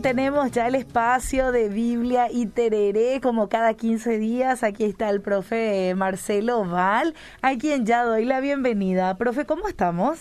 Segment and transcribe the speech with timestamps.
[0.00, 4.62] tenemos ya el espacio de Biblia y Tereré como cada 15 días.
[4.62, 9.16] Aquí está el profe Marcelo Val, a quien ya doy la bienvenida.
[9.16, 10.18] Profe, ¿cómo estamos?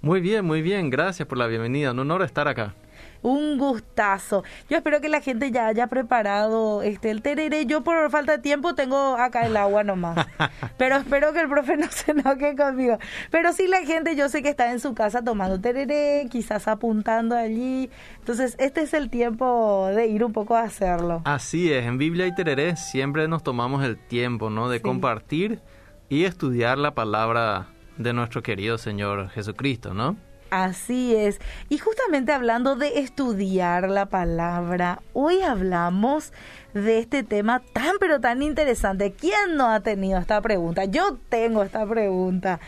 [0.00, 0.90] Muy bien, muy bien.
[0.90, 1.92] Gracias por la bienvenida.
[1.92, 2.74] Un honor estar acá.
[3.22, 4.44] Un gustazo.
[4.68, 7.66] Yo espero que la gente ya haya preparado este el tereré.
[7.66, 10.26] Yo por falta de tiempo tengo acá el agua nomás.
[10.78, 12.98] Pero espero que el profe no se enoje conmigo.
[13.30, 17.36] Pero sí la gente, yo sé que está en su casa tomando tereré, quizás apuntando
[17.36, 17.90] allí.
[18.18, 21.22] Entonces, este es el tiempo de ir un poco a hacerlo.
[21.24, 24.68] Así es, en Biblia y tereré siempre nos tomamos el tiempo, ¿no?
[24.68, 25.60] De compartir
[26.08, 30.16] y estudiar la palabra de nuestro querido Señor Jesucristo, ¿no?
[30.50, 31.40] Así es.
[31.68, 36.32] Y justamente hablando de estudiar la palabra, hoy hablamos
[36.74, 39.12] de este tema tan pero tan interesante.
[39.12, 40.84] ¿Quién no ha tenido esta pregunta?
[40.86, 42.58] Yo tengo esta pregunta.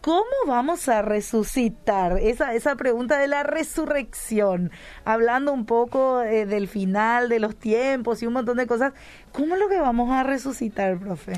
[0.00, 2.18] ¿Cómo vamos a resucitar?
[2.20, 4.70] Esa, esa pregunta de la resurrección,
[5.04, 8.92] hablando un poco eh, del final, de los tiempos y un montón de cosas.
[9.32, 11.32] ¿Cómo es lo que vamos a resucitar, profe?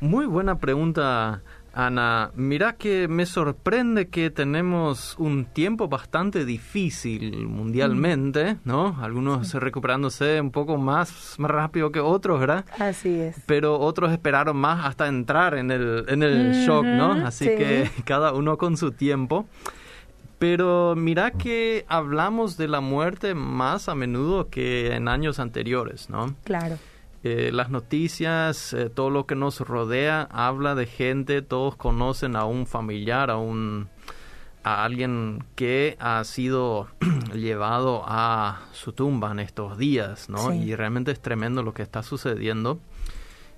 [0.00, 1.42] Muy buena pregunta,
[1.74, 8.98] Ana, mira que me sorprende que tenemos un tiempo bastante difícil mundialmente, ¿no?
[9.00, 12.66] Algunos recuperándose un poco más, más rápido que otros, ¿verdad?
[12.78, 13.36] Así es.
[13.46, 17.12] Pero otros esperaron más hasta entrar en el, en el shock, ¿no?
[17.12, 19.46] Así que cada uno con su tiempo.
[20.38, 26.34] Pero mira que hablamos de la muerte más a menudo que en años anteriores, ¿no?
[26.44, 26.76] Claro.
[27.24, 32.44] Eh, las noticias, eh, todo lo que nos rodea, habla de gente, todos conocen a
[32.44, 33.88] un familiar, a un
[34.64, 36.88] a alguien que ha sido
[37.34, 40.52] llevado a su tumba en estos días, ¿no?
[40.54, 42.78] Y realmente es tremendo lo que está sucediendo.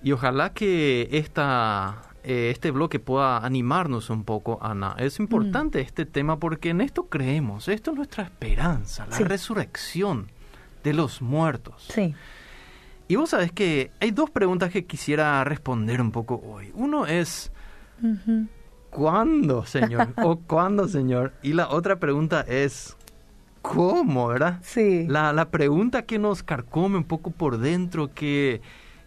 [0.02, 4.94] Y ojalá que esta, eh, este bloque pueda animarnos un poco, Ana.
[4.98, 5.86] Es importante mm.
[5.86, 10.30] este tema porque en esto creemos, esto es nuestra esperanza, la resurrección
[10.82, 11.86] de los muertos.
[11.90, 12.14] Sí.
[13.06, 16.70] Y vos sabés que hay dos preguntas que quisiera responder un poco hoy.
[16.74, 17.52] Uno es,
[18.90, 20.08] ¿cuándo, Señor?
[20.22, 21.32] ¿O cuándo, Señor?
[21.42, 22.96] Y la otra pregunta es,
[23.60, 24.60] ¿cómo, verdad?
[24.62, 25.06] Sí.
[25.06, 28.62] La, la pregunta que nos carcome un poco por dentro, que,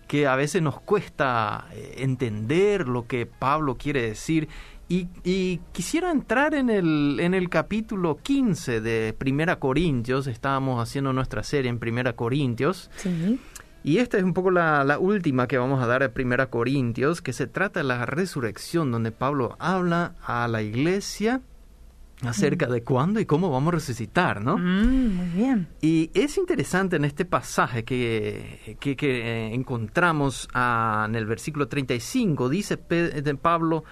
[0.07, 4.47] que a veces nos cuesta eh, entender lo que Pablo quiere decir.
[4.90, 10.28] Y, y, quisiera entrar en el, en el capítulo 15 de Primera Corintios.
[10.28, 12.90] Estábamos haciendo nuestra serie en Primera Corintios.
[12.96, 13.38] Sí.
[13.84, 17.34] Y esta es un poco la, última que vamos a dar a Primera Corintios, que
[17.34, 21.42] se trata de la resurrección, donde Pablo habla a la iglesia
[22.24, 22.72] acerca mm.
[22.72, 24.58] de cuándo y cómo vamos a resucitar, ¿no?
[24.58, 25.68] Mm, muy bien.
[25.82, 32.78] Y es interesante en este pasaje que, que, eh, encontramos en el versículo 35, dice
[32.78, 33.84] Pablo,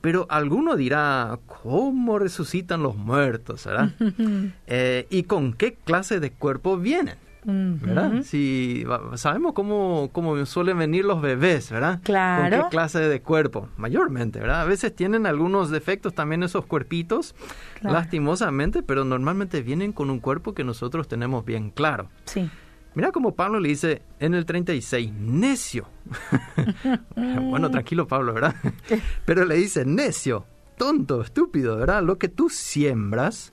[0.00, 3.64] pero alguno dirá, ¿cómo resucitan los muertos?
[3.64, 3.92] ¿verdad?
[4.66, 7.16] Eh, ¿Y con qué clase de cuerpo vienen?
[7.44, 8.22] ¿Verdad?
[8.22, 8.84] Si
[9.14, 12.00] sabemos cómo, cómo suelen venir los bebés, ¿verdad?
[12.02, 12.56] Claro.
[12.56, 14.62] Con qué clase de cuerpo, mayormente, ¿verdad?
[14.62, 17.34] A veces tienen algunos defectos también esos cuerpitos,
[17.82, 22.10] lastimosamente, pero normalmente vienen con un cuerpo que nosotros tenemos bien claro.
[22.24, 22.50] Sí.
[22.94, 25.86] Mira como Pablo le dice en el 36, necio.
[27.14, 28.56] bueno, tranquilo Pablo, ¿verdad?
[29.24, 30.46] Pero le dice, necio,
[30.76, 32.02] tonto, estúpido, ¿verdad?
[32.02, 33.52] Lo que tú siembras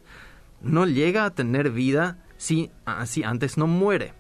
[0.62, 4.14] no llega a tener vida si, ah, antes no muere.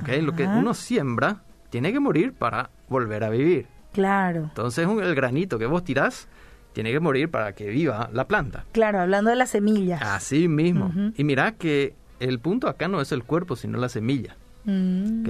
[0.00, 0.20] ¿okay?
[0.20, 3.66] Lo que uno siembra tiene que morir para volver a vivir.
[3.92, 4.42] Claro.
[4.42, 6.28] Entonces el granito que vos tirás
[6.72, 8.66] tiene que morir para que viva la planta.
[8.72, 10.02] Claro, hablando de las semillas.
[10.02, 10.92] Así mismo.
[11.16, 14.36] Y mira que el punto acá no es el cuerpo, sino la semilla.
[14.64, 15.24] Mm.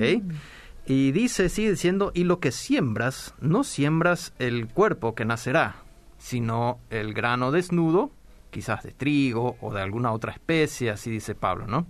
[0.87, 5.77] Y dice, sigue diciendo, y lo que siembras, no siembras el cuerpo que nacerá,
[6.19, 8.10] sino el grano desnudo
[8.50, 11.87] quizás de trigo o de alguna otra especie, así dice Pablo, ¿no?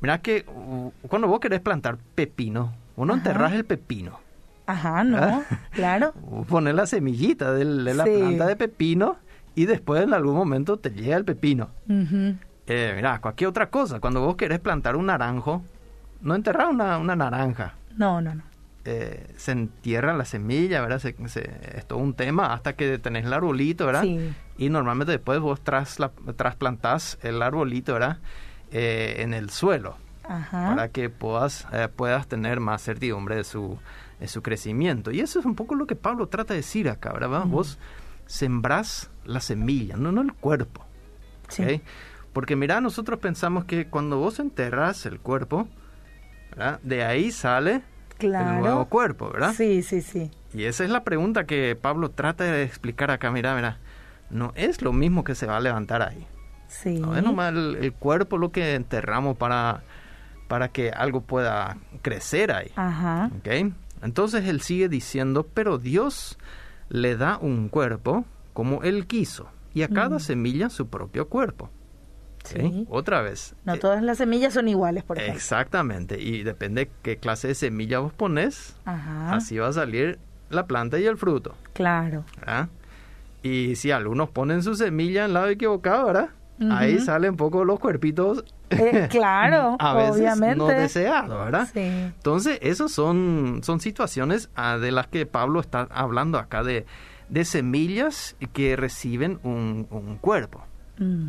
[0.00, 0.44] Mira que
[1.08, 4.20] cuando vos querés plantar pepino, uno enterrás el pepino.
[4.66, 6.12] Ajá, no, claro.
[6.48, 9.16] Pones la semillita de, la planta de pepino
[9.54, 11.70] y después en algún momento te llega el pepino.
[12.66, 15.62] eh, mira, cualquier otra cosa, cuando vos querés plantar un naranjo,
[16.20, 17.74] no enterrás una, una naranja.
[17.96, 18.42] No, no, no.
[18.90, 20.98] Eh, se entierra la semilla, ¿verdad?
[20.98, 21.14] Se,
[21.76, 24.06] es todo un tema hasta que tenés el arbolito, ¿verdad?
[24.56, 28.16] Y normalmente después vos tras la, trasplantás el arbolito, ¿verdad?
[28.70, 29.98] Eh, en el suelo.
[30.22, 33.78] Para que puedas, eh, puedas tener más certidumbre de su,
[34.20, 35.10] de su crecimiento.
[35.10, 37.44] Y eso es un poco lo que Pablo trata de decir acá, ¿verdad?
[37.44, 37.78] Vos
[38.24, 40.86] sembrás la semilla, no, no el cuerpo.
[41.48, 41.82] Sí.
[42.32, 45.68] Porque mira, nosotros pensamos que cuando vos enterras el cuerpo,
[46.52, 46.80] ¿verdad?
[46.82, 47.82] de ahí sale
[48.18, 48.56] claro.
[48.56, 49.54] el nuevo cuerpo, ¿verdad?
[49.56, 50.30] Sí, sí, sí.
[50.54, 53.30] Y esa es la pregunta que Pablo trata de explicar acá.
[53.30, 53.78] Mira, mira,
[54.30, 56.26] no es lo mismo que se va a levantar ahí.
[56.68, 56.98] Sí.
[56.98, 59.82] No es nomás el, cuerpo lo que enterramos para
[60.48, 62.70] para que algo pueda crecer ahí.
[62.76, 63.30] Ajá.
[63.38, 63.72] ¿ok?
[64.02, 66.38] Entonces él sigue diciendo, pero Dios
[66.88, 68.24] le da un cuerpo
[68.54, 70.20] como él quiso y a cada Mm.
[70.20, 71.68] semilla su propio cuerpo.
[72.88, 73.54] Otra vez.
[73.64, 75.36] No eh, todas las semillas son iguales, por ejemplo.
[75.36, 79.34] Exactamente, y depende qué clase de semilla vos pones, Ajá.
[79.34, 80.18] así va a salir
[80.50, 82.24] la planta y el fruto, Claro.
[82.38, 82.68] ¿verdad?
[83.42, 86.28] Y si algunos ponen su semilla en el lado equivocado, ¿verdad?
[86.72, 90.56] Ahí salen un poco los cuerpitos Eh, claro, a veces obviamente.
[90.56, 91.68] no deseados, ¿verdad?
[91.72, 91.78] Sí.
[91.80, 96.84] Entonces, esas son, son situaciones ah, de las que Pablo está hablando acá, de,
[97.28, 100.64] de semillas que reciben un, un cuerpo.
[100.98, 101.28] Mm.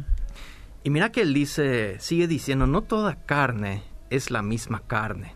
[0.90, 5.36] Y mira que él dice, sigue diciendo, no toda carne es la misma carne.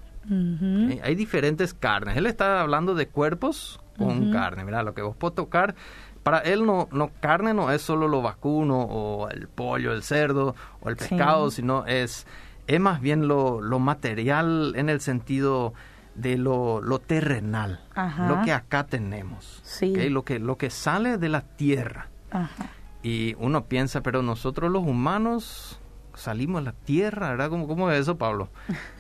[1.04, 2.18] Hay diferentes carnes.
[2.18, 4.32] Él está hablando de cuerpos con Ujú.
[4.32, 4.66] carne.
[4.66, 5.76] Mira, lo que vos podés tocar,
[6.24, 10.56] para él no, no carne no es solo lo vacuno o el pollo, el cerdo
[10.82, 11.10] o el Sí.
[11.10, 12.26] pescado, sino es,
[12.66, 15.76] es más bien lo, lo material en el sentido
[16.16, 18.28] de lo, lo terrenal, Ajá.
[18.28, 20.10] lo que acá tenemos, Sí.
[20.10, 22.08] lo, que, lo que sale de la tierra.
[22.32, 22.66] Ajá.
[23.04, 25.80] Y uno piensa, pero nosotros los humanos
[26.16, 27.50] salimos a la tierra, ¿verdad?
[27.50, 28.50] ¿Cómo, cómo es eso, Pablo?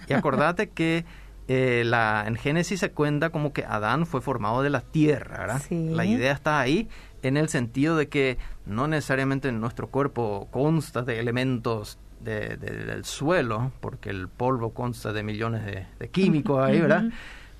[0.09, 1.05] Y acordate que
[1.47, 5.61] eh, la, en Génesis se cuenta como que Adán fue formado de la tierra, ¿verdad?
[5.67, 5.89] Sí.
[5.89, 6.89] La idea está ahí
[7.21, 13.05] en el sentido de que no necesariamente nuestro cuerpo consta de elementos de- de- del
[13.05, 17.05] suelo, porque el polvo consta de millones de, de químicos ahí, ¿verdad?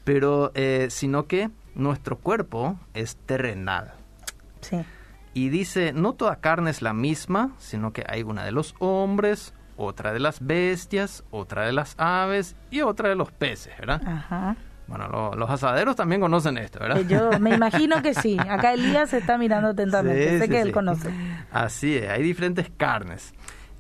[0.04, 3.94] Pero, eh, sino que nuestro cuerpo es terrenal.
[4.62, 4.78] Sí.
[5.34, 9.54] Y dice, no toda carne es la misma, sino que hay una de los hombres,
[9.78, 14.02] otra de las bestias, otra de las aves y otra de los peces, ¿verdad?
[14.06, 14.56] Ajá.
[14.86, 17.00] Bueno, lo- los asaderos también conocen esto, ¿verdad?
[17.00, 18.38] Eh, Yo me imagino que sí.
[18.38, 20.34] Acá Elías se está mirando atentamente.
[20.34, 20.72] Sí, sé sí, que él sí.
[20.74, 21.10] conoce.
[21.52, 23.34] Así es, hay diferentes carnes.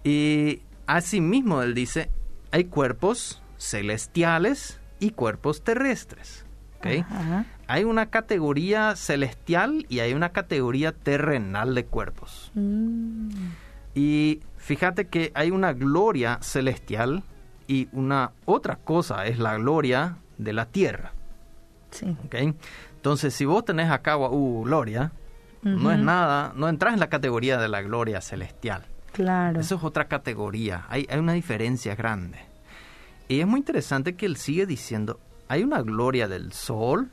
[0.04, 2.10] Y asimismo él dice,
[2.52, 6.46] hay cuerpos celestiales y cuerpos terrestres.
[6.80, 7.06] ¿ok?
[7.12, 7.46] Ajá.
[7.68, 12.52] Hay una categoría celestial y hay una categoría terrenal de cuerpos.
[12.54, 13.30] Mm.
[13.96, 17.24] Y fíjate que hay una gloria celestial
[17.68, 21.14] y una otra cosa es la gloria de la tierra.
[21.92, 22.16] Sí.
[22.26, 22.36] ¿ok?
[22.96, 25.12] Entonces, si vos tenés acá uh, gloria,
[25.62, 28.86] no es nada, no entras en la categoría de la gloria celestial.
[29.14, 29.60] Claro.
[29.60, 30.86] Eso es otra categoría.
[30.90, 32.40] Hay, hay una diferencia grande.
[33.28, 37.10] Y es muy interesante que él sigue diciendo, hay una gloria del sol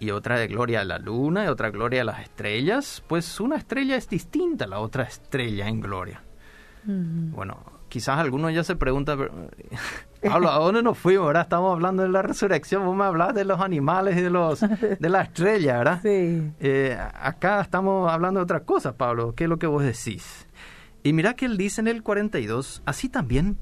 [0.00, 3.02] y otra de gloria de la luna y otra gloria de las estrellas.
[3.06, 6.22] Pues una estrella es distinta a la otra estrella en gloria.
[6.84, 7.58] Bueno,
[7.88, 9.32] quizás alguno ya se pregunta, pero,
[10.22, 11.26] Pablo, ¿a dónde nos fuimos?
[11.26, 12.84] Ahora estamos hablando de la resurrección.
[12.86, 16.00] Vos me hablas de los animales y de, los, de la estrella, ¿verdad?
[16.02, 16.50] Sí.
[16.60, 19.34] Eh, acá estamos hablando de otra cosa, Pablo.
[19.34, 20.46] ¿Qué es lo que vos decís?
[21.02, 23.58] Y mira que él dice en el 42, así también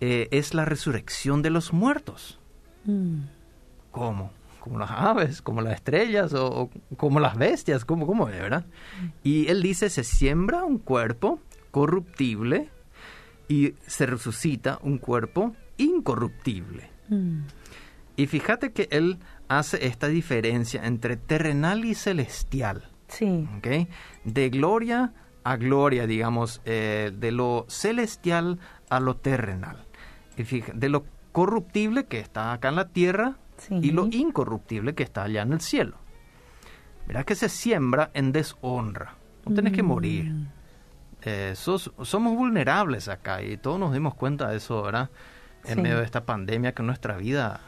[0.00, 2.38] eh, es la resurrección de los muertos.
[2.84, 3.22] Mm.
[3.90, 4.30] ¿Cómo?
[4.66, 8.66] Como las aves, como las estrellas o, o como las bestias, ¿cómo, cómo es, verdad?
[9.22, 11.38] Y él dice, se siembra un cuerpo
[11.70, 12.68] corruptible
[13.46, 16.90] y se resucita un cuerpo incorruptible.
[17.08, 17.42] Mm.
[18.16, 22.90] Y fíjate que él hace esta diferencia entre terrenal y celestial.
[23.06, 23.46] Sí.
[24.24, 25.12] De gloria
[25.44, 28.58] a gloria, digamos, eh, de lo celestial
[28.90, 29.84] a lo terrenal.
[30.36, 33.74] Y fija- de lo corruptible que está acá en la tierra Sí.
[33.82, 35.96] y lo incorruptible que está allá en el cielo.
[37.06, 39.14] Verás que se siembra en deshonra.
[39.44, 40.24] No tenés que morir.
[40.32, 40.48] Mm.
[41.22, 45.10] Eh, sos- somos vulnerables acá y todos nos dimos cuenta de eso, ¿verdad?
[45.64, 45.80] En Sí.
[45.82, 47.60] medio de esta pandemia que nuestra vida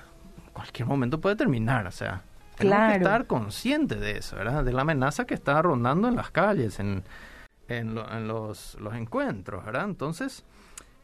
[0.46, 2.22] en cualquier momento puede terminar, o sea,
[2.56, 2.92] tenemos Claro.
[2.92, 4.64] que estar conscientes de eso, ¿verdad?
[4.64, 7.04] De la amenaza que está rondando en las calles, en,
[7.68, 9.84] en, lo- en los, los encuentros, ¿verdad?
[9.84, 10.44] Entonces,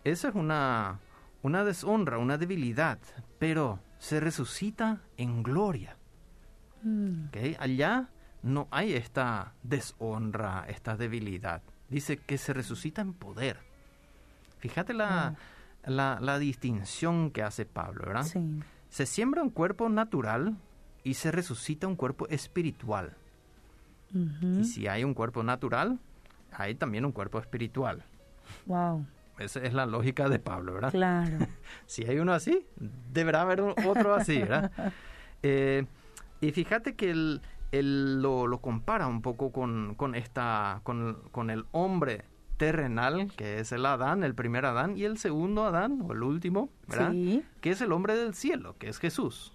[0.04, 0.98] esa es una,
[1.42, 2.98] una deshonra, una debilidad,
[3.38, 5.96] pero se resucita en gloria.
[6.82, 7.26] Mm.
[7.58, 8.08] Allá
[8.42, 11.62] no hay esta deshonra, esta debilidad.
[11.88, 13.58] Dice que se resucita en poder.
[14.58, 15.34] Fíjate la,
[15.84, 18.24] la, la distinción que hace Pablo, ¿verdad?
[18.24, 18.60] Sí.
[18.88, 20.56] Se siembra un cuerpo natural
[21.02, 23.16] y se resucita un cuerpo espiritual.
[24.14, 25.98] Y si hay un cuerpo natural,
[26.52, 28.04] hay también un cuerpo espiritual.
[28.66, 29.04] Wow.
[29.38, 30.90] Esa es la lógica de Pablo, ¿verdad?
[30.92, 31.38] Claro.
[31.86, 32.66] Si hay uno así,
[33.12, 34.70] deberá haber otro así, ¿verdad?
[35.46, 35.84] Eh,
[36.40, 41.50] y fíjate que él, él lo, lo compara un poco con, con esta, con, con
[41.50, 42.24] el hombre
[42.56, 46.70] terrenal, que es el Adán, el primer Adán, y el segundo Adán, o el último,
[46.88, 47.10] ¿verdad?
[47.10, 47.44] Sí.
[47.60, 49.52] Que es el hombre del cielo, que es Jesús.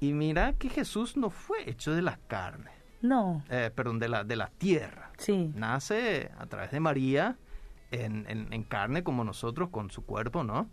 [0.00, 2.70] Y mira que Jesús no fue hecho de la carne,
[3.02, 3.42] No.
[3.50, 5.10] eh, perdón, de la, de la tierra.
[5.18, 5.50] Sí.
[5.56, 7.36] Nace a través de María
[7.90, 10.70] en, en, carne como nosotros, con su cuerpo, ¿no?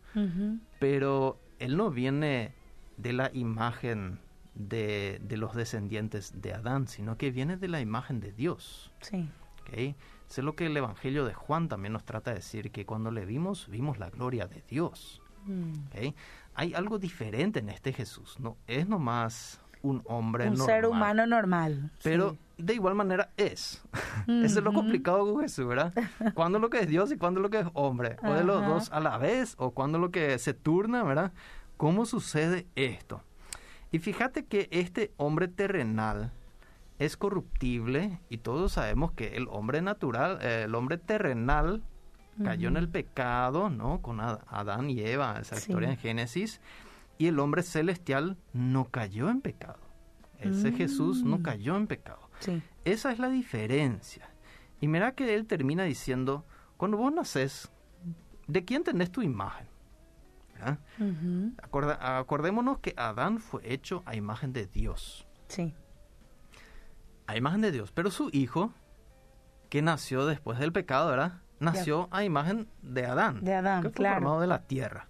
[0.80, 2.54] Pero él no viene
[2.98, 4.20] de la imagen
[4.54, 8.92] de, de, los descendientes de Adán, sino que viene de la imagen de Dios.
[9.02, 9.30] Sí.
[9.62, 9.96] ¿Okay?
[10.30, 13.26] Es lo que el Evangelio de Juan también nos trata de decir, que cuando le
[13.26, 15.22] vimos, vimos la gloria de Dios.
[15.46, 15.74] Mm.
[16.56, 21.92] Hay algo diferente en este Jesús, no es nomás un hombre un ser humano normal.
[22.04, 23.84] Pero de igual manera es.
[24.28, 25.94] Eso es lo complicado con Jesús, ¿verdad?
[26.34, 28.18] Cuando lo que es Dios y cuando lo que es hombre.
[28.24, 31.32] O de los dos a la vez, o cuando lo que se turna, ¿verdad?
[31.78, 33.22] ¿Cómo sucede esto?
[33.92, 36.32] Y fíjate que este hombre terrenal
[36.98, 41.84] es corruptible y todos sabemos que el hombre natural, eh, el hombre terrenal
[42.44, 44.02] cayó en el pecado, ¿no?
[44.02, 46.60] Con Adán y Eva, esa historia en Génesis,
[47.18, 49.80] y el hombre celestial no cayó en pecado.
[50.40, 50.76] Ese mm.
[50.76, 52.30] Jesús no cayó en pecado.
[52.84, 54.30] Esa es la diferencia.
[54.82, 56.46] Y mira que él termina diciendo,
[56.78, 57.72] cuando vos naces,
[58.48, 59.68] ¿de quién tenés tu imagen?
[62.00, 65.28] acordémonos que Adán fue hecho a imagen de Dios.
[65.48, 65.74] Sí.
[67.28, 67.92] A imagen de Dios.
[67.92, 68.74] Pero su hijo,
[69.70, 71.42] que nació después del pecado, ¿verdad?
[71.60, 73.44] Nació a imagen de Adán.
[73.44, 75.08] De Adán, que fue formado de la tierra.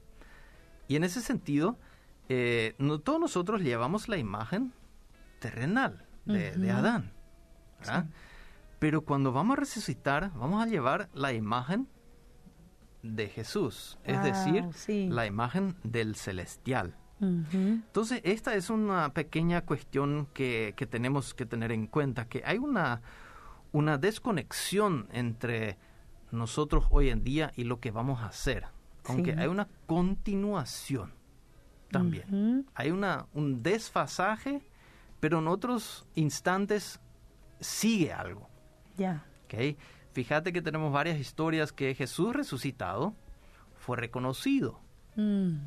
[0.88, 1.78] Y en ese sentido,
[2.30, 4.74] eh, no, todos nosotros llevamos la imagen
[5.40, 7.12] terrenal de, Adán.
[8.80, 11.88] Pero cuando vamos a resucitar, vamos a llevar la imagen
[13.04, 14.66] de Jesús, es decir,
[15.10, 16.96] la imagen del celestial.
[17.22, 22.58] Entonces, esta es una pequeña cuestión que, que, tenemos que tener en cuenta, que hay
[22.58, 23.02] una,
[23.72, 25.78] una desconexión entre
[26.32, 28.66] nosotros hoy en día y lo que vamos a hacer,
[29.06, 31.14] aunque hay una continuación
[31.98, 32.66] también.
[32.76, 34.62] Hay una, un desfasaje,
[35.20, 37.00] pero en otros instantes
[37.60, 38.50] sigue algo.
[38.98, 39.26] Ya.
[39.46, 39.78] Okay.
[40.14, 43.14] Fíjate que tenemos varias historias que Jesús resucitado
[43.78, 44.80] fue reconocido.
[45.16, 45.58] Mm.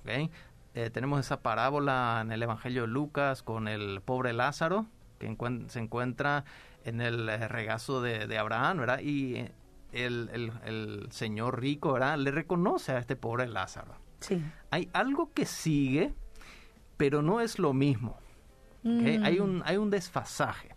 [0.00, 0.30] Okay.
[0.74, 4.86] Eh, tenemos esa parábola en el Evangelio de Lucas con el pobre Lázaro,
[5.18, 5.36] que
[5.68, 6.44] se encuentra
[6.84, 9.00] en el eh, regazo de, de Abraham, ¿verdad?
[9.00, 9.52] Y eh,
[9.92, 12.18] el, el, el, señor rico, ¿verdad?
[12.18, 13.94] Le reconoce a este pobre Lázaro.
[14.20, 14.42] Sí.
[14.70, 16.14] Hay algo que sigue,
[16.96, 18.18] pero no es lo mismo.
[18.82, 19.24] Mm.
[19.24, 20.74] Hay, un, hay un desfasaje.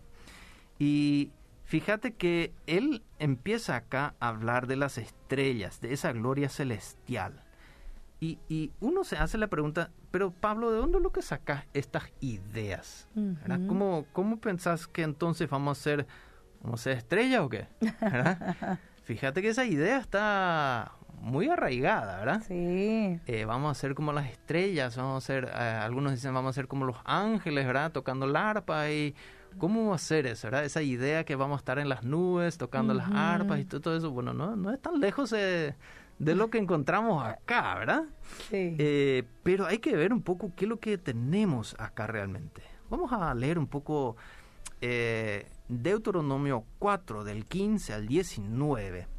[0.79, 1.31] Y
[1.63, 7.43] fíjate que él empieza acá a hablar de las estrellas, de esa gloria celestial.
[8.19, 11.65] Y, y uno se hace la pregunta, pero Pablo, ¿de dónde es lo que sacas
[11.73, 13.09] estas ideas?
[13.67, 16.07] ¿Cómo, ¿Cómo pensás que entonces vamos a ser,
[16.61, 17.67] vamos a ser estrellas o qué?
[19.03, 22.43] Fíjate que esa idea está muy arraigada, ¿verdad?
[22.45, 23.17] Sí.
[23.25, 26.53] Eh, vamos a ser como las estrellas, vamos a ser, eh, algunos dicen vamos a
[26.53, 27.93] ser como los ángeles, ¿verdad?
[27.93, 29.15] Tocando la arpa y
[29.57, 30.65] cómo va a ser eso, ¿verdad?
[30.65, 34.11] Esa idea que vamos a estar en las nubes tocando las arpas y todo, eso,
[34.11, 35.75] bueno, no, no es tan lejos de,
[36.19, 38.03] lo que encontramos acá, ¿verdad?
[38.49, 38.75] Sí.
[38.77, 42.63] Eh, pero hay que ver un poco qué es lo que tenemos acá realmente.
[42.89, 44.17] Vamos a leer un poco
[45.69, 49.12] Deuteronomio 4, del 15 al 19.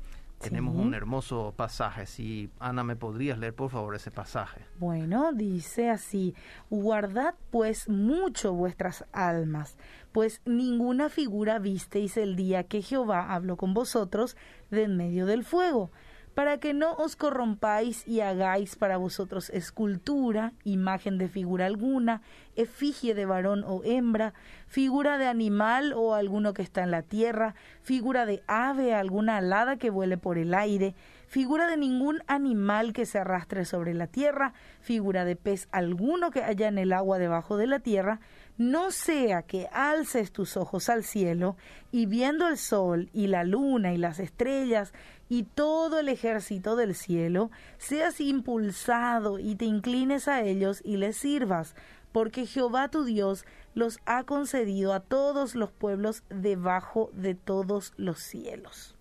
[0.45, 2.07] Tenemos un hermoso pasaje.
[2.07, 4.61] Si Ana, ¿me podrías leer por favor ese pasaje?
[4.79, 6.35] Bueno, dice así,
[6.71, 9.77] guardad pues mucho vuestras almas,
[10.13, 14.37] pues ninguna figura visteis el día que Jehová habló con vosotros
[14.71, 15.91] de en medio del fuego
[16.35, 22.23] para que no os corrompáis y hagáis para vosotros escultura, imagen de figura alguna,
[22.57, 24.35] efigie de varón o hembra,
[24.67, 29.77] figura de animal o alguno que está en la tierra, figura de ave, alguna alada
[29.77, 30.95] que vuele por el aire,
[31.29, 36.43] figura de ningún animal que se arrastre sobre la tierra, figura de pez alguno que
[36.43, 38.21] haya en el agua debajo de la tierra,
[38.57, 41.57] no sea que alces tus ojos al cielo
[41.91, 44.93] y viendo el sol y la luna y las estrellas
[45.29, 51.17] y todo el ejército del cielo, seas impulsado y te inclines a ellos y les
[51.17, 51.75] sirvas,
[52.13, 53.45] porque Jehová tu Dios
[53.75, 58.95] los ha concedido a todos los pueblos debajo de todos los cielos.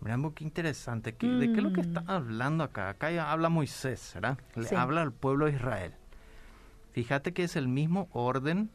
[0.00, 1.12] Miramos qué interesante.
[1.12, 2.10] ¿De qué es lo que está mm.
[2.10, 2.90] hablando acá?
[2.90, 4.38] Acá ya habla Moisés, ¿verdad?
[4.54, 5.94] Le habla al pueblo de Israel.
[6.94, 8.70] Fíjate que es el mismo orden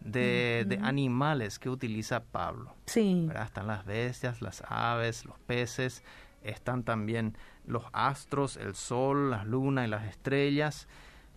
[0.00, 2.74] de, animales que utiliza Pablo.
[2.86, 3.28] Sí.
[3.34, 6.02] Están las bestias, las aves, los peces,
[6.42, 7.36] están también
[7.66, 10.88] los astros, el sol, la luna y las estrellas.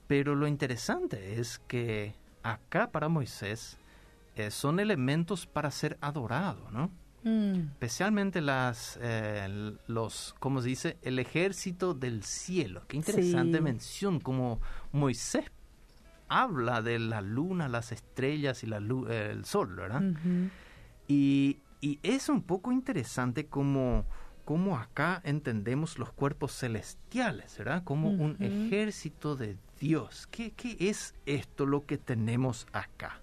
[0.08, 3.78] Pero lo interesante es que acá para Moisés
[4.38, 6.90] eh, son elementos para ser adorados, ¿no?
[7.24, 7.68] Mm.
[7.72, 10.98] Especialmente las, eh, los, ¿cómo se dice?
[11.02, 12.84] El ejército del cielo.
[12.88, 14.62] Qué interesante mención, como
[14.94, 15.52] Moisés
[16.28, 20.04] habla de la luna, las estrellas y la el sol, ¿verdad?
[21.08, 24.06] y, y, es un poco interesante como
[24.46, 27.84] cómo acá entendemos los cuerpos celestiales, ¿verdad?
[27.84, 30.28] Como un ejército de Dios.
[30.28, 33.22] ¿Qué, ¿Qué es esto lo que tenemos acá?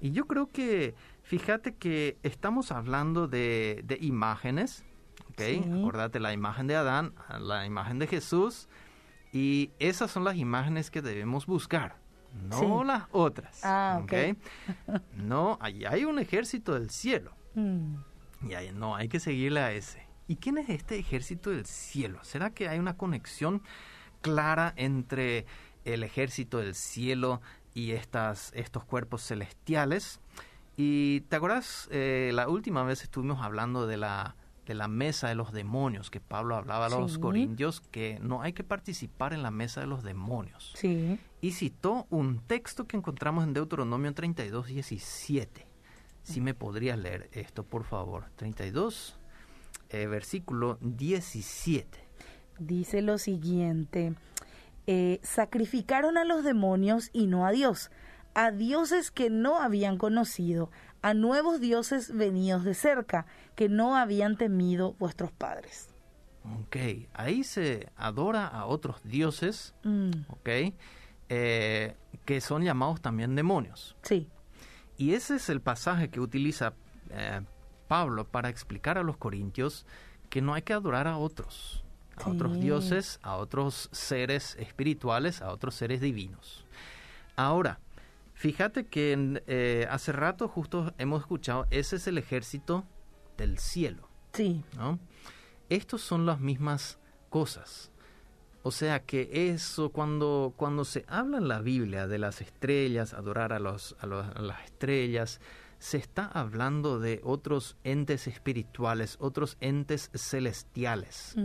[0.00, 4.84] Y yo creo que, fíjate que estamos hablando de, de imágenes,
[5.30, 5.40] ¿ok?
[5.40, 5.64] Sí.
[5.78, 8.68] Acordate la imagen de Adán, la imagen de Jesús,
[9.32, 11.96] y esas son las imágenes que debemos buscar,
[12.48, 12.86] no Sí.
[12.86, 13.60] las otras.
[13.64, 14.12] Ah, ok.
[15.16, 17.32] No, ahí hay un ejército del cielo.
[17.54, 17.96] Mm.
[18.48, 20.06] Y ahí no, hay que seguirle a ese.
[20.26, 22.18] ¿Y quién es este ejército del cielo?
[22.22, 23.62] ¿Será que hay una conexión
[24.20, 25.46] clara entre
[25.84, 27.40] el ejército del cielo
[27.74, 30.20] y estas, estos cuerpos celestiales?
[30.76, 34.36] Y te acuerdas, eh, la última vez estuvimos hablando de la,
[34.68, 37.20] de la mesa de los demonios, que Pablo hablaba a los Sí.
[37.20, 40.72] corintios, que no hay que participar en la mesa de los demonios.
[40.76, 41.18] Sí.
[41.40, 45.66] Y citó un texto que encontramos en Deuteronomio 32, 17.
[46.22, 48.26] Si me podrías leer esto, por favor.
[48.36, 49.18] 32,
[49.88, 51.98] eh, versículo 17.
[52.58, 54.14] Dice lo siguiente,
[54.86, 57.90] eh, sacrificaron a los demonios y no a Dios,
[58.34, 60.70] a dioses que no habían conocido,
[61.02, 65.88] a nuevos dioses venidos de cerca, que no habían temido vuestros padres.
[66.62, 66.76] Ok,
[67.14, 70.48] ahí se adora a otros dioses, Mm, ok,
[71.28, 73.96] eh, que son llamados también demonios.
[74.02, 74.28] sí,
[74.96, 76.72] Y ese es el pasaje que utiliza
[77.10, 77.40] eh,
[77.86, 79.86] Pablo para explicar a los corintios
[80.28, 81.84] que no hay que adorar a otros,
[82.16, 86.64] a otros dioses, a otros seres espirituales, a otros seres divinos.
[87.36, 87.78] Ahora,
[88.38, 92.84] fíjate que eh, hace rato justo hemos escuchado, ese es el ejército
[93.36, 94.08] del cielo.
[94.32, 94.98] sí, ¿no?
[95.68, 97.90] Estos son las mismas cosas.
[98.62, 103.52] O sea que eso, cuando, cuando se habla en la Biblia de las estrellas, adorar
[103.52, 105.40] a, los, a, los- a las estrellas,
[105.78, 111.36] se está hablando de otros entes espirituales, otros entes celestiales.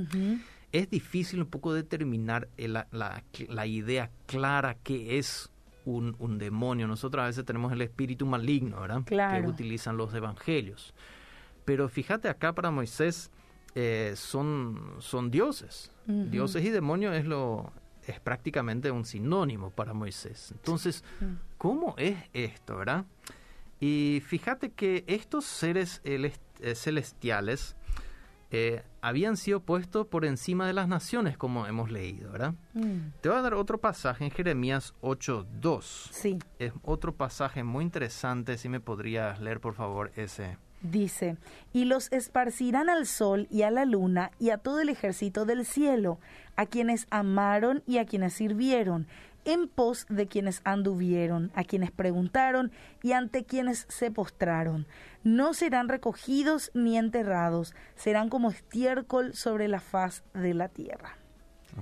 [0.71, 5.49] Es difícil un poco determinar la, la- la idea clara que es
[5.85, 6.87] un, un demonio.
[6.87, 9.01] Nosotros a veces tenemos el espíritu maligno, ¿verdad?
[9.05, 9.41] Claro.
[9.43, 10.93] Que utilizan los evangelios.
[11.65, 13.31] Pero fíjate acá para Moisés
[13.75, 15.91] eh, son, son dioses.
[16.05, 17.71] Dioses y demonios es lo
[18.05, 20.51] es prácticamente un sinónimo para Moisés.
[20.51, 21.25] Entonces, Mm.
[21.57, 23.05] ¿cómo es esto, verdad?
[23.79, 26.31] Y fíjate que estos seres eh,
[26.75, 27.75] celestiales
[28.55, 32.53] eh, habían sido puestos por encima de las naciones, como hemos leído, ¿verdad?
[32.75, 35.81] mm, Te voy a dar otro pasaje en Jeremías 8.2.
[36.11, 36.39] sí.
[36.59, 40.57] Es otro pasaje muy interesante, si me podrías leer por favor ese.
[40.81, 41.37] Dice,
[41.71, 45.65] y los esparcirán al sol y a la luna y a todo el ejército del
[45.65, 46.19] cielo,
[46.55, 49.07] a quienes amaron y a quienes sirvieron,
[49.45, 54.85] en pos de quienes anduvieron, a quienes preguntaron y ante quienes se postraron.
[55.23, 61.17] No serán recogidos ni enterrados, serán como estiércol sobre la faz de la tierra.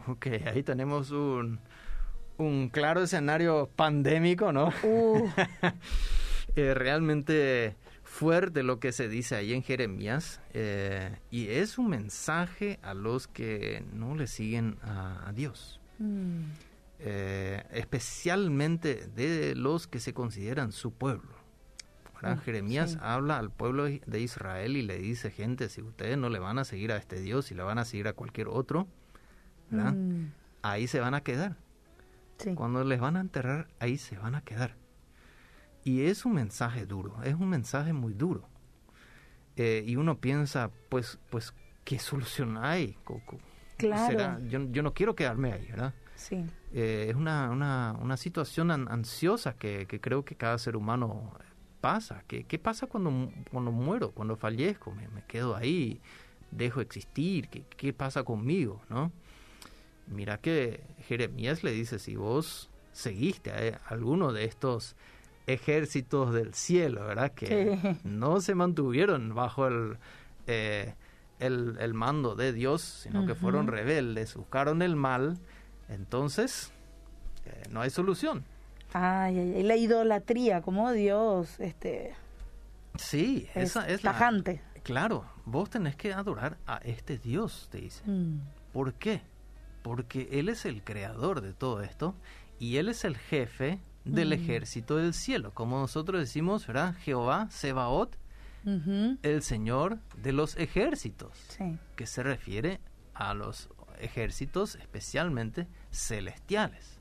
[0.08, 1.60] Ok, ahí tenemos un,
[2.38, 4.72] un claro escenario pandémico, ¿no?
[4.84, 5.28] Uh,
[6.56, 12.78] Eh, realmente fuerte lo que se dice ahí en Jeremías eh, y es un mensaje
[12.82, 15.80] a los que no le siguen a, a Dios.
[16.00, 16.42] mm,
[17.00, 21.41] eh, especialmente de los que se consideran su pueblo.
[22.22, 22.44] ¿Verdad?
[22.44, 22.98] Jeremías sí.
[23.02, 26.64] habla al pueblo de Israel y le dice, gente, si ustedes no le van a
[26.64, 28.88] seguir a este Dios y le van a seguir a cualquier otro,
[29.70, 29.94] ¿verdad?
[29.94, 30.32] mm,
[30.62, 31.56] ahí se van a quedar.
[32.38, 32.54] sí.
[32.56, 34.76] Cuando les van a enterrar, ahí se van a quedar.
[35.84, 38.48] Y es un mensaje duro, es un mensaje muy duro.
[39.56, 41.54] Eh, y uno piensa, pues, pues,
[41.84, 42.94] ¿qué solución hay?
[43.04, 43.40] Co- co-
[43.78, 44.06] Claro.
[44.08, 44.40] será?
[44.48, 45.94] Yo, yo no quiero quedarme ahí, ¿verdad?
[46.16, 46.46] Sí.
[46.72, 51.34] Eh, es una, una, una situación an- ansiosa que, que creo que cada ser humano
[51.82, 52.24] pasa.
[52.28, 54.92] ¿Qué, qué pasa cuando, cuando muero, cuando fallezco?
[54.92, 56.00] ¿Me, me quedo ahí?
[56.52, 57.48] ¿Dejo de existir?
[57.50, 58.82] ¿Qué, ¿Qué pasa conmigo?
[58.90, 59.12] ¿no?
[60.08, 64.96] Mira que Jeremías le dice, si vos seguiste a eh, alguno de estos
[65.48, 67.32] ejércitos del cielo, ¿verdad?
[67.34, 68.00] Que Sí.
[68.04, 69.98] no se mantuvieron bajo el,
[70.48, 70.94] eh,
[71.40, 75.40] el, el mando de Dios, sino que fueron rebeldes, buscaron el mal,
[75.90, 76.72] entonces
[77.46, 78.44] eh, no hay solución.
[78.94, 82.14] Ay, ay, ay, la idolatría, como Dios, este,
[82.98, 84.12] Sí, es esa es la...
[84.14, 84.62] tajante.
[84.84, 88.04] Claro, vos tenés que adorar a este Dios, te dice.
[88.06, 88.40] Mm,
[88.74, 89.22] ¿Por qué?
[89.84, 92.16] Porque Él es el creador de todo esto
[92.60, 94.34] y Él es el jefe del Mm.
[94.34, 95.52] ejército del cielo.
[95.54, 96.96] Como nosotros decimos, ¿verdad?
[97.04, 98.18] Jehová, Sebaot,
[98.66, 101.78] el Señor de los ejércitos, Sí.
[101.96, 102.80] que se refiere
[103.14, 107.00] a los ejércitos especialmente celestiales.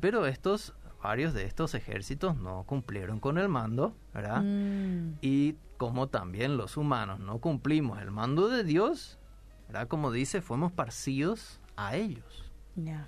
[0.00, 0.74] Pero estos,
[1.04, 4.40] varios de estos ejércitos no cumplieron con el mando, ¿verdad?
[4.42, 9.18] Mm, Y como también los humanos no cumplimos el mando de Dios,
[9.66, 9.86] ¿verdad?
[9.86, 12.50] Como dice, fuimos parecidos a ellos.
[12.74, 13.06] Ya.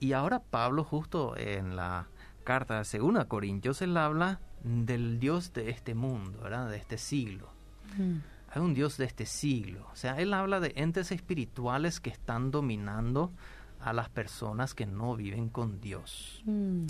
[0.00, 2.08] Y ahora Pablo justo en la
[2.44, 6.68] carta de Segunda Corintios, él habla del Dios de este mundo, ¿verdad?
[6.68, 7.48] De este siglo.
[7.96, 8.18] Mm.
[8.50, 9.88] Hay un Dios de este siglo.
[9.90, 13.32] O sea, él habla de entes espirituales que están dominando
[13.80, 16.42] a las personas que no viven con Dios.
[16.44, 16.86] Mm.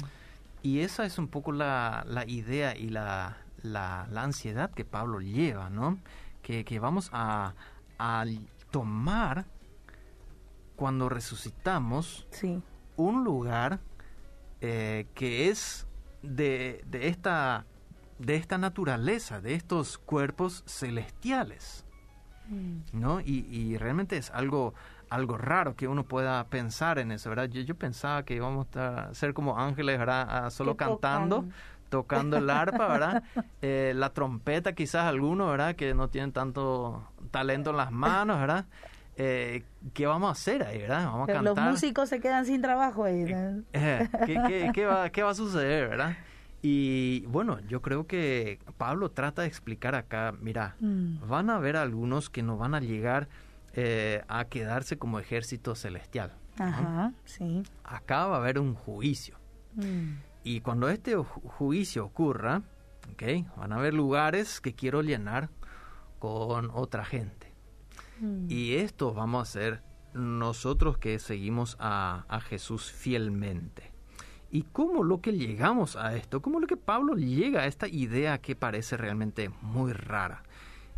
[0.62, 5.20] Y esa es un poco la, la idea y la, la, la ansiedad que Pablo
[5.20, 5.98] lleva, ¿no?
[6.42, 7.55] Que, que vamos a,
[7.98, 8.24] a
[8.70, 9.44] tomar
[10.77, 12.61] cuando resucitamos Sí.
[12.96, 13.81] un lugar
[14.61, 15.87] eh, que es
[16.22, 17.64] de, de esta
[18.18, 21.85] de esta naturaleza, de estos cuerpos celestiales,
[22.48, 22.79] Mm.
[22.98, 23.20] ¿no?
[23.20, 24.72] Y, y realmente es algo
[25.11, 27.47] algo raro que uno pueda pensar en eso, ¿verdad?
[27.49, 30.27] Yo, yo pensaba que íbamos a ser como ángeles, ¿verdad?
[30.29, 31.53] Ah, solo cantando, tocan.
[31.88, 33.23] tocando el arpa, ¿verdad?
[33.62, 35.75] Eh, la trompeta quizás algunos, ¿verdad?
[35.75, 38.66] Que no tienen tanto talento en las manos, ¿verdad?
[39.16, 41.07] Eh, ¿Qué vamos a hacer ahí, verdad?
[41.07, 41.57] Vamos a cantar.
[41.64, 43.25] los músicos se quedan sin trabajo ahí.
[43.25, 43.62] ¿no?
[43.73, 46.16] Eh, ¿qué, qué, qué va, ¿Qué va a suceder, verdad?
[46.62, 51.27] Y bueno, yo creo que Pablo trata de explicar acá, mira, Mm.
[51.29, 53.29] van a haber algunos que no van a llegar
[53.75, 56.33] eh, a quedarse como ejército celestial.
[57.25, 57.63] sí.
[57.85, 59.37] Acá va a haber un juicio.
[59.75, 60.15] Mm.
[60.45, 62.63] Y cuando este ju- juicio ocurra,
[63.57, 65.51] van a haber lugares que quiero llenar
[66.19, 67.53] con otra gente.
[68.21, 68.47] Mm.
[68.51, 69.83] Y esto vamos a hacer
[70.15, 73.93] nosotros que seguimos a, a Jesús fielmente.
[74.51, 76.41] ¿Y cómo lo que llegamos a esto?
[76.41, 80.43] ¿Cómo lo que Pablo llega a esta idea que parece realmente muy rara?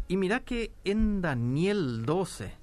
[0.07, 2.55] Y mira que en Daniel 12,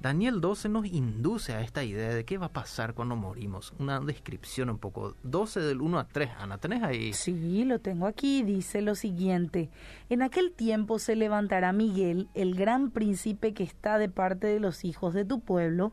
[0.00, 3.74] Daniel 12 nos induce a esta idea de qué va a pasar cuando morimos.
[3.78, 5.14] Una descripción un poco.
[5.24, 6.30] 12 del 1 a 3.
[6.38, 7.12] Ana, ¿tenés ahí?
[7.12, 8.42] Sí, lo tengo aquí.
[8.42, 9.68] Dice lo siguiente.
[10.08, 14.86] En aquel tiempo se levantará Miguel, el gran príncipe que está de parte de los
[14.86, 15.92] hijos de tu pueblo,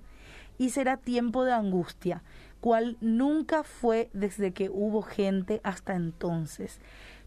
[0.57, 2.23] y será tiempo de angustia,
[2.61, 6.79] cual nunca fue desde que hubo gente hasta entonces.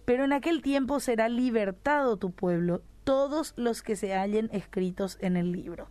[0.07, 5.37] Pero en aquel tiempo será libertado tu pueblo, todos los que se hallen escritos en
[5.37, 5.89] el libro.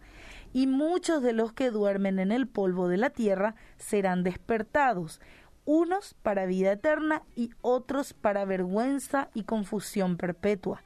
[0.54, 5.22] Y muchos de los que duermen en el polvo de la tierra serán despertados,
[5.66, 10.84] unos para vida eterna y otros para vergüenza y confusión perpetua.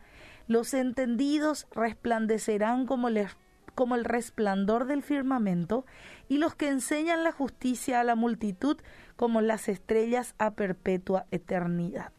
[0.47, 3.28] Los entendidos resplandecerán como el,
[3.76, 5.86] como el resplandor del firmamento,
[6.28, 8.78] y los que enseñan la justicia a la multitud
[9.15, 12.12] como las estrellas a perpetua eternidad.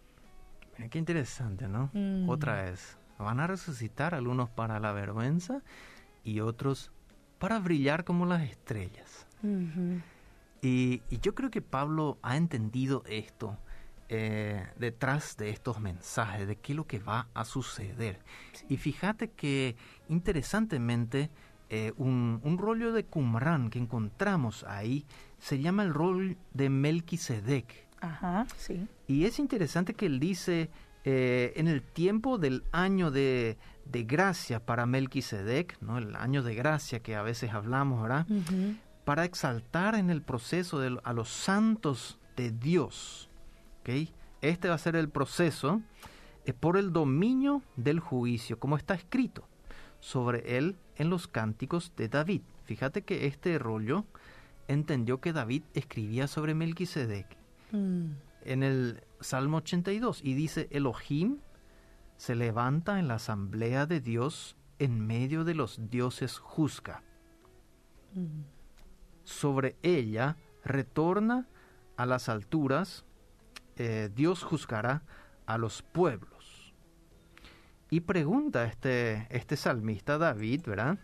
[0.77, 1.91] Mira, qué interesante, ¿no?
[1.93, 2.29] Mm.
[2.29, 2.99] Otra vez.
[3.19, 5.63] Van a resucitar algunos para la vergüenza
[6.25, 6.91] y otros
[7.45, 9.27] para brillar como las estrellas.
[10.63, 13.59] Y, y yo creo que Pablo ha entendido esto
[14.09, 18.19] eh, detrás de estos mensajes, de qué es lo que va a suceder.
[18.71, 19.77] Y fíjate que
[20.09, 21.29] interesantemente
[21.69, 25.05] eh, un, un rollo de Qumran que encontramos ahí
[25.39, 27.89] se llama el rol de Melquisedec.
[28.01, 28.89] Ajá, sí.
[29.07, 30.71] Y es interesante que él dice,
[31.05, 35.99] eh, en el tiempo del año de, de gracia para Melquisedec, ¿no?
[35.99, 38.27] el año de gracia que a veces hablamos, ¿verdad?
[39.05, 43.29] Para exaltar en el proceso de, a los santos de Dios.
[43.81, 44.11] ¿ok?
[44.40, 45.83] Este va a ser el proceso
[46.44, 49.47] eh, por el dominio del juicio, como está escrito
[50.01, 52.42] sobre él en los cánticos de David.
[52.64, 54.05] Fíjate que este rollo
[54.68, 57.27] entendió que David escribía sobre Melquisedec
[57.75, 58.12] Mm.
[58.44, 61.38] en el Salmo 82 y dice, Elohim
[62.25, 67.03] se levanta en la asamblea de Dios en medio de los dioses juzga.
[68.15, 68.45] Mm.
[69.25, 71.47] Sobre ella retorna
[71.99, 73.05] a las alturas,
[73.77, 75.03] eh, Dios juzgará
[75.45, 76.73] a los pueblos.
[77.91, 80.99] Y pregunta este, este salmista David, ¿verdad?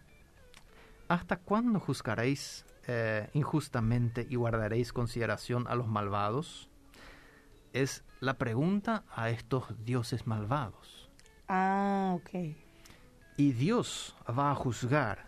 [1.09, 6.71] ¿Hasta cuándo juzgaréis eh, injustamente y guardaréis consideración a los malvados?
[7.75, 11.00] Es la pregunta a estos dioses malvados.
[11.53, 12.55] Ah, ok.
[13.37, 15.27] Y Dios va a juzgar.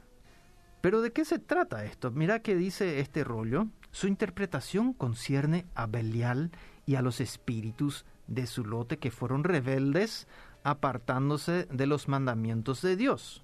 [0.80, 2.12] Pero ¿de qué se trata esto?
[2.12, 3.66] Mira que dice este rollo.
[3.90, 6.52] Su interpretación concierne a Belial
[6.86, 10.28] y a los espíritus de su lote que fueron rebeldes
[10.62, 13.42] apartándose de los mandamientos de Dios.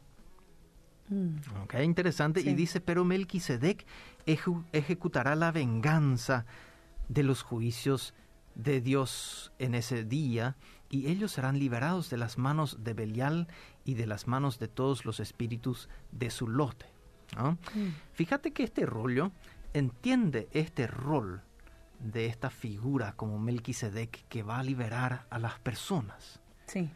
[1.09, 1.39] Mm.
[1.65, 2.43] Ok, interesante.
[2.43, 2.51] Sí.
[2.51, 3.85] Y dice, pero Melquisedec
[4.25, 6.47] ejecutará la venganza
[7.09, 8.15] de los juicios
[8.55, 10.57] de Dios en ese día,
[10.91, 13.49] y ellos serán liberados de las manos de Belial
[13.85, 16.87] y de las manos de todos los espíritus de su lote.
[17.37, 17.53] ¿no?
[17.75, 17.89] Mm.
[18.13, 19.33] Fíjate que este rollo
[19.75, 21.43] entiende este rol
[21.99, 26.41] de esta figura como Melquisedec que va a liberar a las personas.
[26.67, 26.91] Sí.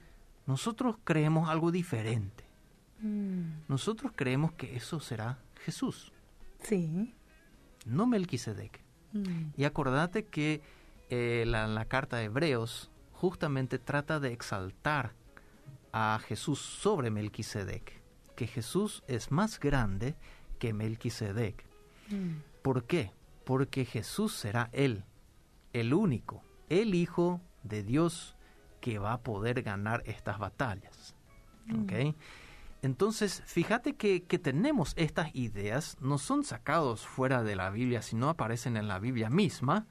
[0.46, 2.44] Nosotros creemos algo diferente.
[3.00, 3.64] Mm.
[3.68, 6.12] Nosotros creemos que eso será Jesús.
[6.62, 7.14] Sí.
[7.84, 8.80] No Melquisedec.
[9.12, 9.50] Mm.
[9.56, 10.62] Y acordate que
[11.10, 12.91] eh, la, la carta de Hebreos
[13.22, 15.12] justamente trata de exaltar
[15.92, 18.02] a Jesús sobre Melquisedec,
[18.34, 20.16] que Jesús es más grande
[20.58, 21.64] que Melquisedec.
[22.08, 22.38] Mm.
[22.62, 23.12] ¿Por qué?
[23.44, 25.04] Porque Jesús será Él,
[25.72, 28.34] el único, el Hijo de Dios
[28.80, 31.14] que va a poder ganar estas batallas.
[31.80, 32.16] ¿Ok?
[32.82, 38.28] Entonces, fíjate que, que tenemos estas ideas, no son sacados fuera de la Biblia, sino
[38.28, 39.86] aparecen en la Biblia misma.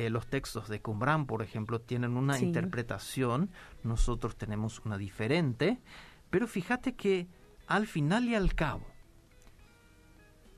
[0.00, 2.46] Eh, los textos de Qumran, por ejemplo, tienen una Sí.
[2.46, 3.50] interpretación,
[3.82, 5.78] nosotros tenemos una diferente,
[6.30, 7.28] pero fíjate que
[7.66, 8.86] al final y al cabo,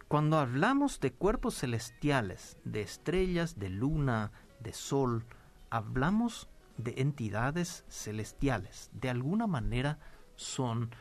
[0.07, 5.24] cuando hablamos de cuerpos celestiales, de estrellas, de luna, de sol,
[5.70, 8.90] hablamos de entidades celestiales.
[8.92, 9.98] De alguna manera
[10.37, 10.94] son,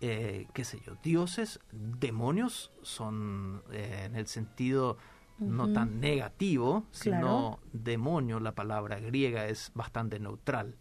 [0.00, 4.98] eh, qué sé yo, dioses, demonios, son eh, en el sentido
[5.38, 10.76] no tan negativo, sino demonio, la palabra griega es bastante neutral.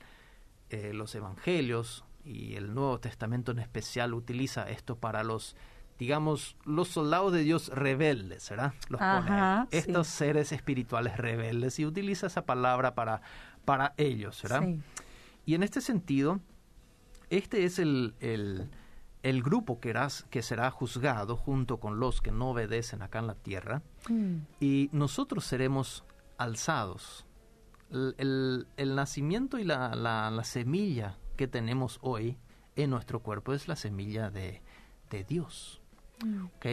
[0.69, 5.55] Eh, los evangelios y el Nuevo Testamento en especial utiliza esto para los,
[5.97, 8.73] digamos, los soldados de Dios rebeldes, ¿verdad?
[8.89, 9.77] Los pone Ajá, sí.
[9.77, 13.21] estos seres espirituales rebeldes y utiliza esa palabra para,
[13.63, 14.63] para ellos, ¿verdad?
[14.63, 14.81] Sí.
[15.45, 16.41] Y en este sentido,
[17.29, 18.69] este es el, el,
[19.29, 23.27] el grupo que, eras- que será juzgado junto con los que no obedecen acá en
[23.27, 24.37] la tierra Mm.
[24.59, 26.03] y nosotros seremos
[26.37, 27.25] alzados.
[27.91, 32.37] El, el- el nacimiento y la, la- la semilla que tenemos hoy
[32.75, 34.61] en nuestro cuerpo es la semilla de,
[35.09, 35.81] de Dios.
[36.25, 36.45] Mm.
[36.45, 36.65] ¿ok?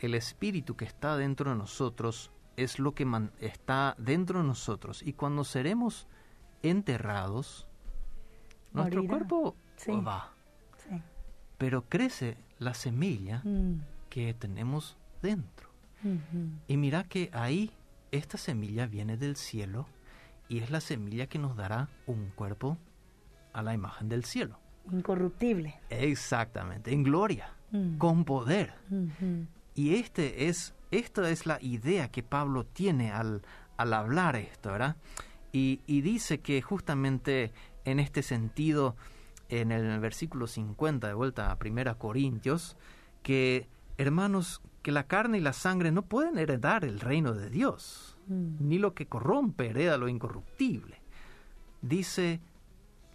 [0.00, 5.02] El espíritu que está dentro de nosotros es lo que man- está dentro de nosotros
[5.02, 6.06] y cuando seremos
[6.62, 7.66] enterrados,
[8.72, 9.92] nuestro cuerpo Sí.
[9.92, 10.33] va.
[11.64, 13.76] Pero crece la semilla Mm.
[14.10, 15.70] que tenemos dentro.
[16.68, 17.70] Y mira que ahí
[18.12, 19.86] esta semilla viene del cielo
[20.50, 22.76] y es la semilla que nos dará un cuerpo
[23.54, 24.58] a la imagen del cielo.
[24.92, 25.80] Incorruptible.
[25.88, 27.96] Exactamente, en gloria, Mm.
[27.96, 28.74] con poder.
[29.74, 33.40] Y este es, esta es la idea que Pablo tiene al,
[33.78, 34.96] al hablar esto, ¿verdad?
[35.50, 37.52] Y, y dice que justamente
[37.86, 38.96] en este sentido,
[39.60, 42.76] en el versículo 50, de vuelta a 1 Corintios,
[43.22, 48.14] que hermanos, que la carne y la sangre no pueden heredar el reino de Dios,
[48.26, 48.56] Mm.
[48.68, 51.02] ni lo que corrompe hereda lo incorruptible.
[51.82, 52.40] Dice,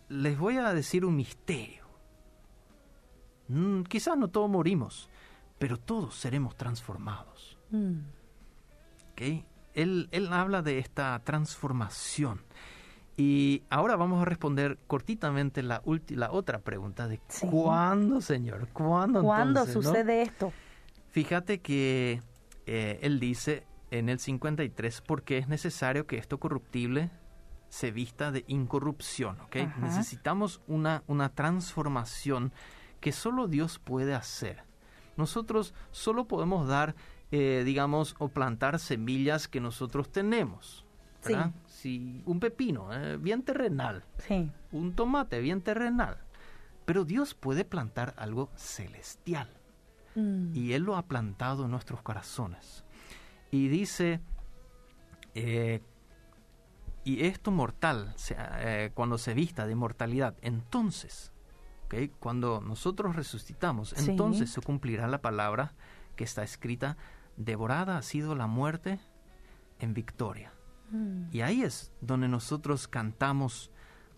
[0.07, 1.85] les voy a decir un misterio.
[3.47, 5.09] Mm, quizás no todos morimos,
[5.57, 7.57] pero todos seremos transformados.
[7.71, 7.99] Mm.
[9.11, 9.21] ¿ok?
[9.73, 12.41] Él, él habla de esta transformación.
[13.21, 17.47] Y ahora vamos a responder cortitamente la, ulti- la otra pregunta de Sí.
[17.47, 18.69] ¿cuándo, Señor?
[18.71, 19.81] ¿Cuándo, ¿Cuándo entonces, no?
[19.83, 20.53] sucede esto?
[21.09, 22.21] Fíjate que
[22.65, 27.09] eh, él dice en el 53, porque es necesario que esto corruptible
[27.67, 29.55] se vista de incorrupción, ¿ok?
[29.57, 29.79] Ajá.
[29.81, 32.53] Necesitamos una, una transformación
[33.01, 34.63] que solo Dios puede hacer.
[35.17, 36.95] Nosotros solo podemos dar,
[37.31, 40.85] eh, digamos, o plantar semillas que nosotros tenemos.
[41.67, 42.23] Sí.
[42.25, 44.51] un pepino, eh, bien terrenal, Sí.
[44.71, 46.17] un tomate bien terrenal.
[46.85, 49.49] Pero Dios puede plantar algo celestial
[50.15, 50.55] Mm.
[50.55, 52.83] y Él lo ha plantado en nuestros corazones.
[53.51, 54.21] Y dice,
[55.35, 55.81] eh,
[57.03, 61.31] y esto mortal, eh, cuando se vista de mortalidad, entonces,
[61.85, 62.11] ¿ok?
[62.19, 64.11] cuando nosotros resucitamos, Sí.
[64.11, 65.73] entonces se cumplirá la palabra
[66.15, 66.97] que está escrita,
[67.37, 68.99] devorada ha sido la muerte
[69.79, 70.51] en victoria.
[70.91, 71.23] Mm.
[71.31, 73.71] Y ahí es donde nosotros cantamos,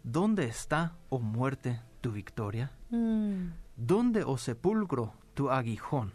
[0.03, 2.71] ¿dónde está, oh muerte, tu victoria?
[2.89, 3.49] Mm.
[3.75, 6.13] ¿Dónde, oh sepulcro, tu aguijón?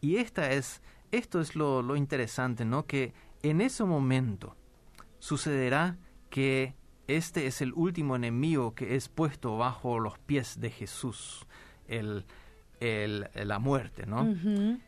[0.00, 2.86] Y esta es, esto es lo, lo interesante, ¿no?
[2.86, 4.56] Que en ese momento
[5.18, 5.96] sucederá
[6.30, 6.74] que
[7.06, 11.46] este es el último enemigo que es puesto bajo los pies de Jesús,
[11.86, 12.24] el,
[12.80, 14.34] el- la muerte, ¿no?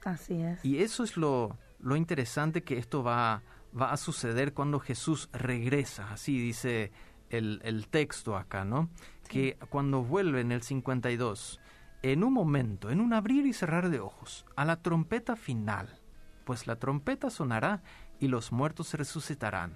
[0.04, 0.64] Así es.
[0.64, 3.42] Y eso es lo, lo interesante que esto va,
[3.78, 6.12] va a suceder cuando Jesús regresa.
[6.12, 6.92] Así dice
[7.30, 8.88] el, el texto acá, ¿no?
[9.28, 11.60] Que cuando vuelve en el 52,
[12.02, 16.00] en un momento, en un abrir y cerrar de ojos, a la trompeta final,
[16.44, 17.82] pues la trompeta sonará
[18.20, 19.72] y los muertos resucitarán.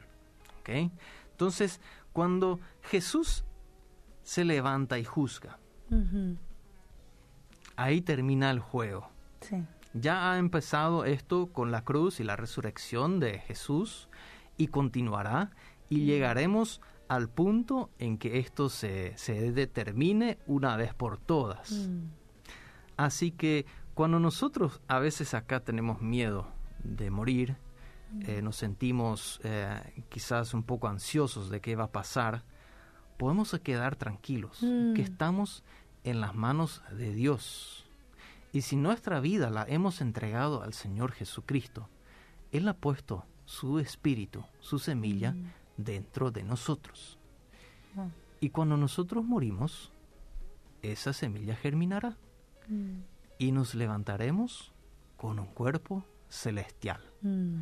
[0.61, 0.93] ¿Ok?
[1.31, 1.81] Entonces,
[2.13, 3.45] cuando Jesús
[4.23, 5.59] se levanta y juzga,
[7.77, 9.09] ahí termina el juego.
[9.41, 9.65] Sí.
[10.01, 14.09] Ya ha empezado esto con la cruz y la resurrección de Jesús
[14.57, 15.51] y continuará
[15.89, 21.73] y llegaremos al punto en que esto se, se determine una vez por todas.
[21.73, 22.05] Mm.
[22.97, 26.47] Así que Cuando nosotros a veces acá tenemos miedo
[26.85, 27.57] de morir,
[28.21, 32.45] eh, nos sentimos eh, quizás un poco ansiosos de qué va a pasar,
[33.17, 34.95] podemos quedar tranquilos, Mm.
[34.95, 35.65] que estamos
[36.05, 37.88] en las manos de Dios.
[38.53, 41.89] Y si nuestra vida la hemos entregado al Señor Jesucristo,
[42.53, 45.51] Él ha puesto su espíritu, su semilla, Mm.
[45.77, 47.19] dentro de nosotros.
[47.97, 48.09] Ah.
[48.41, 49.93] Y cuando nosotros morimos,
[50.83, 52.17] esa semilla germinará
[52.69, 53.01] Mm.
[53.39, 54.73] y nos levantaremos
[55.17, 57.01] con un cuerpo celestial.
[57.23, 57.61] Mm.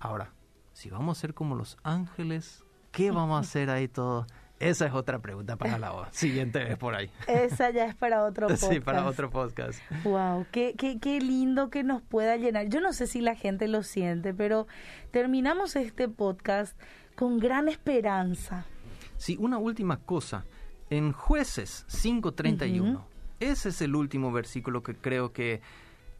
[0.00, 0.32] Ahora,
[0.72, 4.26] si vamos a ser como los ángeles, ¿qué vamos a hacer ahí todo?
[4.58, 7.10] Esa es otra pregunta para la siguiente vez por ahí.
[7.28, 8.72] Esa ya es para otro podcast.
[8.72, 9.80] Sí, para otro podcast.
[10.04, 12.68] Wow, qué, qué, qué lindo que nos pueda llenar.
[12.68, 14.66] Yo no sé si la gente lo siente, pero
[15.10, 16.78] terminamos este podcast
[17.16, 18.64] con gran esperanza.
[19.18, 20.44] Sí, una última cosa.
[20.88, 23.00] En jueces 5.31, Ujú.
[23.40, 25.60] ese es el último versículo que creo que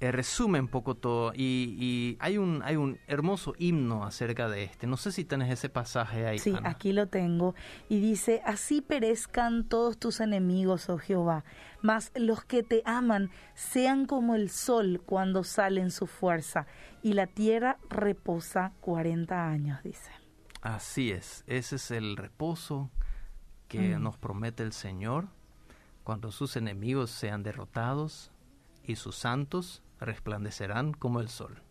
[0.01, 1.33] eh, resume un poco todo.
[1.35, 4.87] Y, y hay, un, hay un hermoso himno acerca de este.
[4.87, 6.39] No sé si tenés ese pasaje ahí.
[6.39, 6.69] Sí, Ana.
[6.71, 7.55] aquí lo tengo.
[7.89, 11.45] Y dice, así perezcan todos tus enemigos, oh Jehová,
[11.81, 16.67] mas los que te aman sean como el sol cuando sale en su fuerza,
[17.03, 20.11] y la tierra reposa 40 años, dice.
[20.61, 22.91] Así es, ese es el reposo
[23.69, 24.03] que Mm.
[24.03, 25.29] nos promete el Señor
[26.05, 28.31] cuando sus enemigos sean derrotados
[28.85, 31.63] y sus santos resplandecerán como el sol.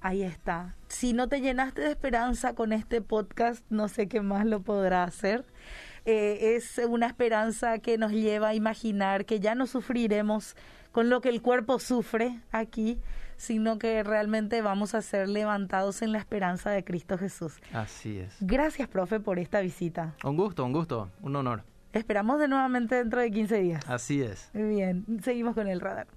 [0.00, 0.76] Ahí está.
[0.88, 5.04] Si no te llenaste de esperanza con este podcast, no sé qué más lo podrá
[5.04, 5.44] hacer.
[6.04, 10.56] Eh, es una esperanza que nos lleva a imaginar que ya no sufriremos
[10.92, 12.98] con lo que el cuerpo sufre aquí,
[13.36, 17.54] sino que realmente vamos a ser levantados en la esperanza de Cristo Jesús.
[17.72, 18.36] Así es.
[18.40, 20.14] Gracias, profe, por esta visita.
[20.24, 21.62] Un gusto, un gusto, un honor.
[21.92, 23.84] Esperamos de nuevamente dentro de 15 días.
[23.88, 24.50] Así es.
[24.52, 26.08] Muy bien, seguimos con el radar.